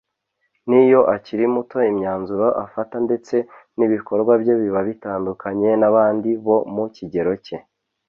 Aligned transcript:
n’iyo 0.67 1.01
akiri 1.15 1.45
muto 1.55 1.77
imyanzuro 1.91 2.47
afata 2.65 2.95
ndetse 3.05 3.35
n’ibikorwa 3.77 4.31
bye 4.41 4.53
biba 4.61 4.81
bitandukanye 4.89 5.69
n’abandi 5.81 6.29
bo 6.45 6.57
mu 6.73 6.85
kigero 6.95 7.33
cye 7.45 7.57